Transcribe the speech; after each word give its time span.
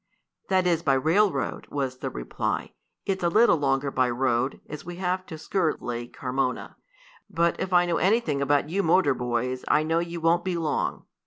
"That 0.49 0.65
is 0.65 0.81
by 0.81 0.95
railroad," 0.95 1.67
was 1.69 1.99
the 1.99 2.09
reply. 2.09 2.73
"It's 3.05 3.23
a 3.23 3.29
little 3.29 3.57
longer 3.57 3.91
by 3.91 4.09
road, 4.09 4.59
as 4.67 4.83
we 4.83 4.95
have 4.95 5.27
to 5.27 5.37
skirt 5.37 5.79
Lake 5.79 6.17
Carmona. 6.17 6.75
But 7.29 7.59
if 7.59 7.71
I 7.71 7.85
know 7.85 7.97
anything 7.97 8.41
about 8.41 8.67
you 8.67 8.81
motor 8.81 9.13
boys 9.13 9.63
I 9.67 9.83
know 9.83 9.99
you 9.99 10.19
won't 10.19 10.43
be 10.43 10.57
long." 10.57 11.05